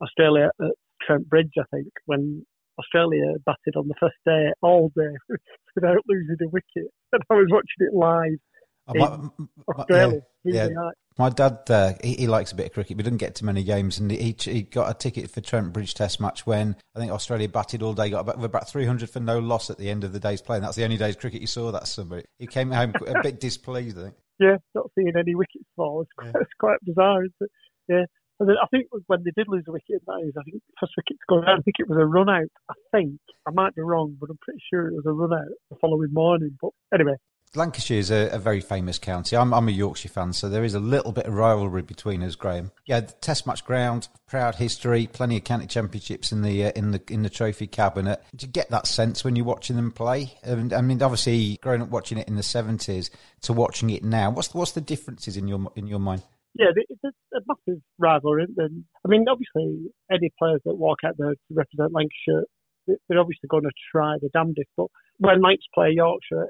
[0.02, 1.54] Australia at Trent Bridge.
[1.58, 2.46] I think when
[2.78, 5.16] Australia batted on the first day all day
[5.76, 8.40] without losing a wicket, and I was watching it live
[8.88, 10.22] uh, my, Australia.
[10.44, 10.90] Yeah, yeah.
[11.18, 13.64] My dad, uh, he, he, likes a bit of cricket, but didn't get to many
[13.64, 17.12] games, and he, he got a ticket for Trent Bridge Test match when I think
[17.12, 20.14] Australia batted all day, got about, about 300 for no loss at the end of
[20.14, 22.24] the day's play, and that's the only day's cricket he saw that summer.
[22.40, 24.16] He came home a bit displeased, I think.
[24.40, 26.02] Yeah, not seeing any wickets fall.
[26.02, 26.42] It's quite, yeah.
[26.42, 27.52] it's quite bizarre, isn't it?
[27.88, 28.06] Yeah.
[28.40, 30.58] And then I think when they did lose a wicket in that is, I think
[30.58, 32.50] the first wicket to go down, I think it was a run out.
[32.70, 35.54] I think I might be wrong, but I'm pretty sure it was a run out
[35.70, 36.58] the following morning.
[36.60, 37.16] But anyway,
[37.56, 39.38] Lancashire is a, a, very famous county.
[39.38, 42.36] I'm, I'm, a Yorkshire fan, so there is a little bit of rivalry between us,
[42.36, 42.72] Graham.
[42.86, 47.02] Yeah, Test match ground, proud history, plenty of county championships in the uh, in the
[47.10, 48.24] in the trophy cabinet.
[48.36, 50.34] Do you get that sense when you're watching them play?
[50.46, 53.12] I mean, obviously, growing up watching it in the '70s
[53.42, 56.24] to watching it now, what's the, what's the differences in your in your mind?
[56.56, 57.12] Yeah, it's a,
[57.48, 58.46] massive rivalry.
[58.58, 62.46] And I mean, obviously, any players that walk out there to represent Lancashire,
[62.88, 64.70] they're obviously going to try the damnedest.
[64.78, 64.88] But
[65.18, 66.48] when Lancs play Yorkshire,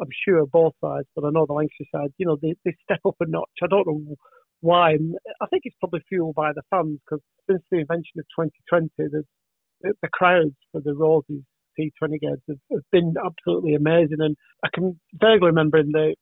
[0.00, 3.00] I'm sure both sides, but I know the Lancashire side, you know, they, they step
[3.06, 3.50] up a notch.
[3.62, 4.16] I don't know
[4.60, 4.92] why.
[5.40, 9.24] I think it's probably fueled by the fans because since the invention of 2020, the,
[9.82, 11.42] the crowds for the Roses
[11.78, 14.18] T20 games have, have, been absolutely amazing.
[14.20, 16.14] And I can vaguely remember in the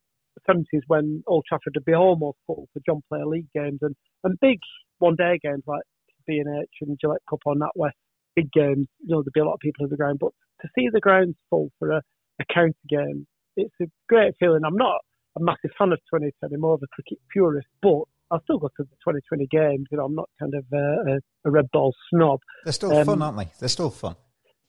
[0.49, 4.39] 70s when Old Trafford would be almost full for John Player League games and, and
[4.39, 4.59] big
[4.99, 5.83] one day games like
[6.27, 7.91] B&H and Gillette Cup on NatWest,
[8.35, 10.19] big games, you know, there'd be a lot of people in the ground.
[10.19, 12.01] But to see the grounds full for a,
[12.39, 13.25] a county game
[13.59, 14.61] it's a great feeling.
[14.65, 15.01] I'm not
[15.37, 18.67] a massive fan of 2010, I'm more of a cricket purist, but I'll still go
[18.67, 19.87] to the 2020 games.
[19.91, 22.39] You know, I'm not kind of uh, a, a red ball snob.
[22.63, 23.47] They're still um, fun, aren't they?
[23.59, 24.15] They're still fun.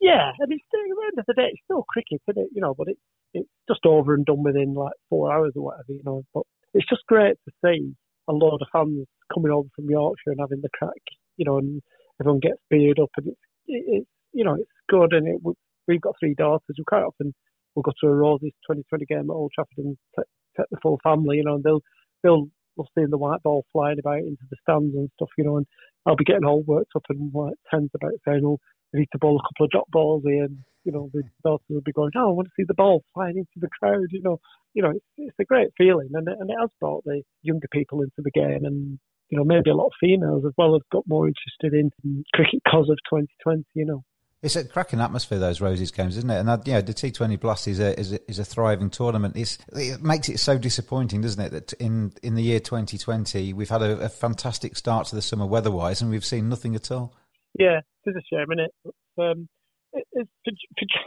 [0.00, 2.48] Yeah, and it's still, at the end of the day, it's still cricket, isn't it?
[2.54, 3.00] You know, but it's
[3.34, 5.88] it's just over and done within like four hours or whatever.
[5.92, 7.94] You know, but it's just great to see
[8.28, 11.02] a lot of fans coming over from Yorkshire and having the crack.
[11.36, 11.82] You know, and
[12.18, 15.12] everyone gets beard up, and it's it's you know it's good.
[15.12, 16.76] And it, we've got three daughters.
[16.78, 17.34] We quite often
[17.74, 21.00] we'll go to a Roses 2020 game at Old Trafford and take, take the full
[21.02, 21.38] family.
[21.38, 21.82] You know, and they'll
[22.22, 25.28] they'll we'll see the white ball flying about into the stands and stuff.
[25.38, 25.66] You know, and
[26.06, 28.58] I'll be getting all worked up and like tense about saying, "Oh,
[28.92, 31.66] we need to bowl a couple of drop balls here." And you know, the daughters
[31.68, 34.22] will be going, "Oh, I want to see the ball flying into the crowd." You
[34.22, 34.38] know,
[34.74, 38.02] you know, it's, it's a great feeling, and and it has brought the younger people
[38.02, 41.04] into the game, and you know, maybe a lot of females as well have got
[41.06, 41.90] more interested in
[42.34, 43.64] cricket because of 2020.
[43.74, 44.02] You know.
[44.42, 46.38] It's a cracking atmosphere those Roses games, isn't it?
[46.38, 49.36] And uh, you know, the T20 Blast is a, is a is a thriving tournament.
[49.36, 51.50] It's, it makes it so disappointing, doesn't it?
[51.50, 55.46] That in in the year 2020 we've had a, a fantastic start to the summer
[55.46, 57.14] weather-wise, and we've seen nothing at all.
[57.58, 58.72] Yeah, it's a shame, isn't it?
[59.18, 59.48] Um,
[59.92, 60.52] it's for,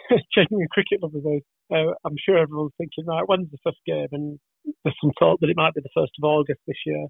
[0.10, 1.42] for genuine cricket lovers,
[1.72, 4.08] uh, I'm sure everyone's thinking, right, when's the first game?
[4.12, 4.40] And
[4.84, 7.08] there's some thought that it might be the first of August this year.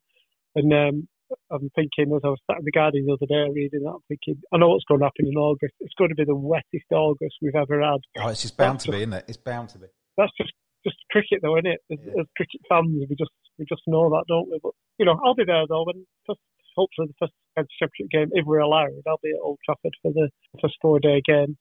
[0.56, 1.08] And um,
[1.52, 4.06] I'm thinking, as I was sat in the garden the other day reading that, I'm
[4.08, 5.74] thinking, I know what's going to happen in August.
[5.80, 8.02] It's going to be the wettest August we've ever had.
[8.20, 9.26] Oh, it's just bound that's to just, be, isn't it?
[9.28, 9.88] It's bound to be.
[10.18, 11.80] That's just just cricket, though, isn't it?
[11.92, 12.22] As, yeah.
[12.22, 14.60] as, cricket fans, we just we just know that, don't we?
[14.62, 16.42] But you know, I'll be there though when first,
[16.76, 20.30] hopefully the first championship game, if we're allowed, I'll be at Old Trafford for the
[20.62, 21.58] first four day game.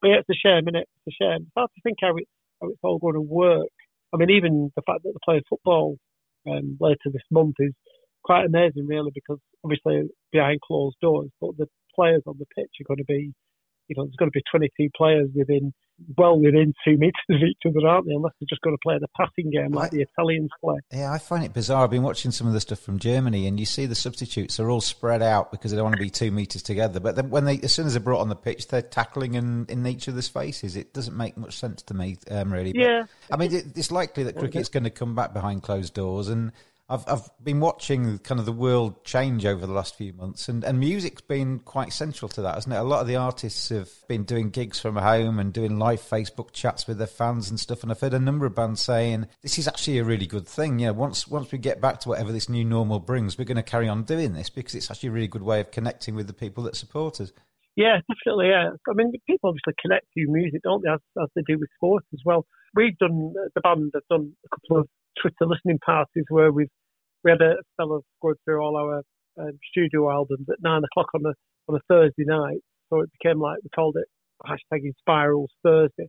[0.00, 0.88] But yeah, it's a shame, isn't it?
[1.06, 1.42] It's a shame.
[1.46, 2.26] It's hard to think how, it,
[2.60, 3.70] how it's all going to work.
[4.12, 5.96] I mean, even the fact that they're playing football
[6.46, 7.72] um, later this month is
[8.22, 12.88] quite amazing, really, because obviously behind closed doors, but the players on the pitch are
[12.88, 13.32] going to be,
[13.88, 15.72] you know, there's going to be 22 players within,
[16.16, 18.14] well within two metres of each other, aren't they?
[18.14, 20.78] Unless they're just going to play the passing game like I, the Italians play.
[20.92, 21.84] Yeah, I find it bizarre.
[21.84, 24.70] I've been watching some of the stuff from Germany, and you see the substitutes are
[24.70, 27.00] all spread out because they don't want to be two metres together.
[27.00, 29.66] But then when they, as soon as they're brought on the pitch, they're tackling in,
[29.68, 30.76] in each other's faces.
[30.76, 32.72] It doesn't make much sense to me, um, really.
[32.72, 33.02] But, yeah.
[33.30, 36.52] I mean, it, it's likely that cricket's going to come back behind closed doors, and
[36.92, 40.62] I've I've been watching kind of the world change over the last few months, and,
[40.62, 42.78] and music's been quite central to that, hasn't it?
[42.78, 46.52] A lot of the artists have been doing gigs from home and doing live Facebook
[46.52, 47.82] chats with their fans and stuff.
[47.82, 50.80] And I've heard a number of bands saying this is actually a really good thing.
[50.80, 53.56] You know, once once we get back to whatever this new normal brings, we're going
[53.56, 56.26] to carry on doing this because it's actually a really good way of connecting with
[56.26, 57.32] the people that support us.
[57.74, 58.48] Yeah, definitely.
[58.48, 61.70] Yeah, I mean, people obviously connect to music, don't they, as, as they do with
[61.74, 62.44] sports as well.
[62.74, 64.88] We've done the band have done a couple of
[65.20, 66.68] Twitter listening parties where we've
[67.24, 69.02] we had a fellow going through all our
[69.38, 71.34] um, studio albums at nine o'clock on a
[71.68, 72.58] on a Thursday night.
[72.90, 74.08] So it became like we called it
[74.46, 76.08] hashtag Spirals Thursday,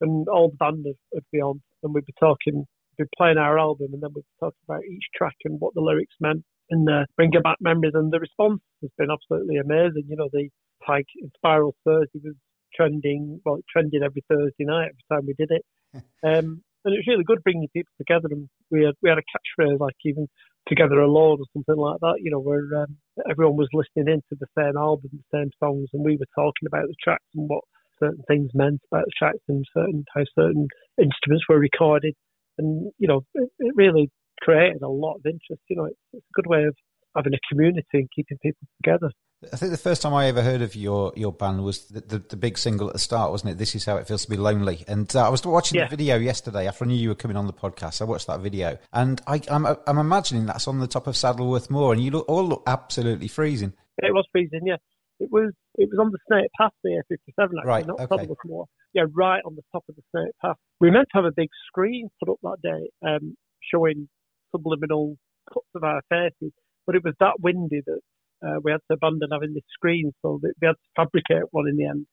[0.00, 2.64] and all the band would, would be on, and we'd be talking,
[2.98, 5.74] we'd be playing our album, and then we'd be talking about each track and what
[5.74, 7.92] the lyrics meant, and uh, bringing back memories.
[7.94, 10.04] And the response has been absolutely amazing.
[10.08, 10.48] You know, the
[10.86, 11.04] tag
[11.36, 12.34] Spiral Thursday was
[12.74, 15.64] trending, well, it trended every Thursday night every time we did it.
[16.24, 18.28] Um, and it was really good bringing people together.
[18.30, 20.28] And we had we had a catchphrase like even
[20.68, 22.20] together alone or something like that.
[22.20, 22.96] You know, where um,
[23.30, 26.86] everyone was listening into the same album, the same songs, and we were talking about
[26.86, 27.64] the tracks and what
[27.98, 30.66] certain things meant about the tracks and certain how certain
[30.98, 32.14] instruments were recorded.
[32.58, 35.62] And you know, it, it really created a lot of interest.
[35.68, 36.76] You know, it's, it's a good way of
[37.16, 39.10] having a community and keeping people together.
[39.52, 42.18] I think the first time I ever heard of your, your band was the, the,
[42.18, 43.58] the, big single at the start, wasn't it?
[43.58, 44.84] This is how it feels to be lonely.
[44.86, 45.86] And uh, I was watching yeah.
[45.86, 48.00] the video yesterday after I knew you were coming on the podcast.
[48.00, 51.16] I watched that video, and I, am I'm, I'm imagining that's on the top of
[51.16, 53.72] Saddleworth Moor, and you look, all look absolutely freezing.
[53.98, 54.76] It was freezing, yeah.
[55.18, 58.16] It was it was on the Snake Pass, the A57, actually, right, not okay.
[58.16, 58.66] Saddleworth Moor.
[58.94, 60.56] Yeah, right on the top of the Snake Pass.
[60.80, 63.36] We meant to have a big screen put up that day, um,
[63.72, 64.08] showing
[64.52, 65.16] subliminal
[65.52, 66.52] cuts of our faces,
[66.86, 68.00] but it was that windy that
[68.44, 71.76] uh, we had to abandon having this screen, so we had to fabricate one in
[71.76, 72.06] the end.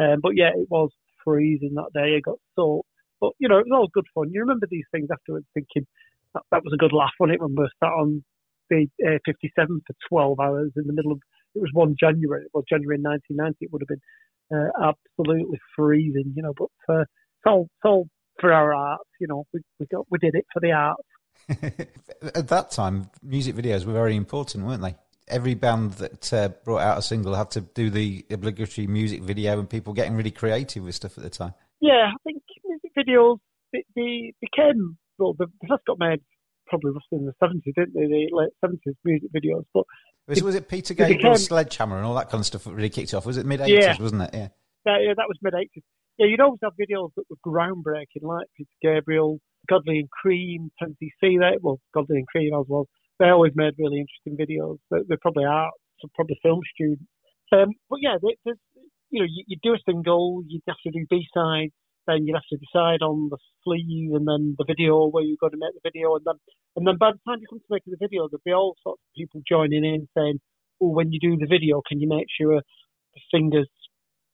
[0.00, 0.90] Um, but yeah, it was
[1.24, 2.16] freezing that day.
[2.16, 2.88] It got soaked,
[3.20, 4.30] but you know it was all good fun.
[4.32, 5.86] You remember these things afterwards, thinking
[6.34, 8.24] that, that was a good laugh on it when we were sat on
[8.68, 11.18] the uh, 57 for 12 hours in the middle of
[11.54, 13.56] it was one January, well January 1990.
[13.60, 14.00] It would have been
[14.56, 16.54] uh, absolutely freezing, you know.
[16.56, 18.08] But uh, it's all it's all
[18.40, 19.44] for our art, you know.
[19.52, 21.00] We we got we did it for the art.
[22.34, 24.94] At that time, music videos were very important, weren't they?
[25.30, 29.58] Every band that uh, brought out a single had to do the obligatory music video,
[29.58, 31.54] and people getting really creative with stuff at the time.
[31.80, 33.38] Yeah, I think music videos
[33.72, 36.20] they, they became well, they first got made
[36.66, 38.06] probably roughly in the seventies, didn't they?
[38.06, 39.84] The late seventies music videos, but
[40.26, 42.90] was, was it Peter Gabriel, became, Sledgehammer, and all that kind of stuff that really
[42.90, 43.26] kicked off?
[43.26, 43.96] Was it mid eighties, yeah.
[44.00, 44.30] wasn't it?
[44.32, 44.48] Yeah.
[44.86, 45.82] yeah, yeah, that was mid eighties.
[46.18, 51.40] Yeah, you'd always have videos that were groundbreaking, like Peter Gabriel, Godley and Creme, 10cc
[51.40, 52.86] that well, Godley and Creme as well
[53.20, 54.78] they always made really interesting videos.
[54.90, 57.04] They, they probably are, some probably film students.
[57.52, 58.56] Um, but yeah, they, they,
[59.10, 61.72] you know, you, you do a single, you have to do B sides,
[62.06, 65.52] then you have to decide on the sleeve and then the video where you're going
[65.52, 66.34] to make the video, and then
[66.76, 69.02] and then by the time you come to making the video, there'll be all sorts
[69.02, 70.40] of people joining in saying,
[70.80, 72.62] "Oh, when you do the video, can you make sure
[73.14, 73.68] the singers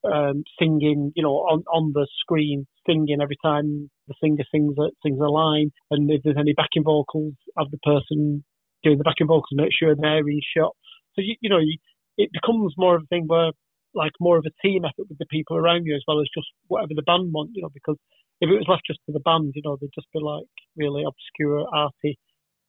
[0.04, 4.90] um, singing, you know, on on the screen, singing every time the singer sings a,
[5.02, 8.44] sings a line, and if there's any backing vocals, have the person
[8.86, 10.22] doing the backing vocals make sure they're
[10.56, 10.74] shot.
[11.14, 11.78] So you you know, you,
[12.16, 13.50] it becomes more of a thing where
[13.94, 16.46] like more of a team effort with the people around you as well as just
[16.68, 17.96] whatever the band want, you know, because
[18.40, 20.44] if it was left just to the band, you know, they'd just be like
[20.76, 22.18] really obscure, arty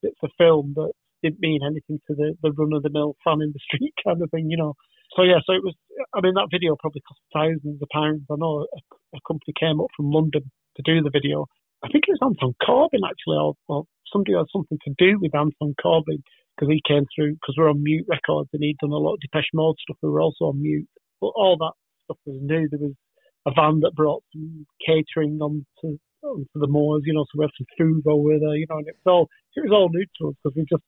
[0.01, 0.91] bits of film that
[1.21, 4.21] didn't mean anything to the, the run of the mill fan in the street kind
[4.21, 4.73] of thing, you know.
[5.15, 5.75] So yeah, so it was.
[6.13, 8.23] I mean, that video probably cost thousands of pounds.
[8.29, 8.79] I know a,
[9.15, 11.47] a company came up from London to do the video.
[11.83, 15.35] I think it was Anton Corbijn actually, or, or somebody had something to do with
[15.35, 16.23] Anton Corbijn
[16.55, 19.19] because he came through because we're on Mute Records and he'd done a lot of
[19.21, 19.97] Depeche Mode stuff.
[20.01, 20.89] We were also on Mute,
[21.21, 21.73] but all that
[22.05, 22.67] stuff was new.
[22.69, 22.95] There was
[23.45, 27.55] a van that brought some catering onto onto the moors, you know, so we had
[27.57, 30.29] some food over there, you know, and it was all it was all new to
[30.29, 30.83] us because we just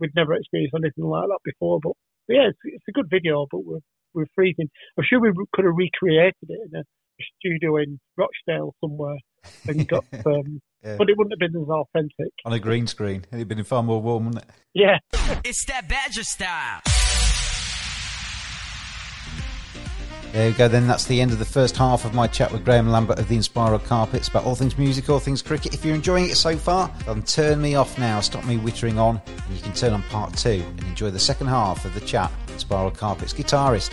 [0.00, 1.80] we'd never experienced anything like that before.
[1.82, 1.92] But,
[2.26, 4.68] but yeah, it's, it's a good video, but we're we're freezing.
[4.98, 6.84] I'm sure we could have recreated it in a
[7.38, 9.18] studio in Rochdale somewhere
[9.66, 10.96] and got um, yeah.
[10.96, 13.24] but it wouldn't have been as authentic on a green screen.
[13.32, 14.50] It'd been far more warm, wouldn't it?
[14.74, 14.98] Yeah,
[15.44, 16.80] it's that Badger style.
[20.32, 22.64] There we go, then that's the end of the first half of my chat with
[22.64, 25.74] Graham Lambert of the Inspiral Carpets about all things music, all things cricket.
[25.74, 29.20] If you're enjoying it so far, then turn me off now, stop me wittering on,
[29.26, 32.32] and you can turn on part two and enjoy the second half of the chat
[32.46, 33.92] with Inspiral Carpets guitarist.